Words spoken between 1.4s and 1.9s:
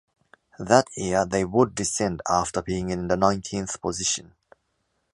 would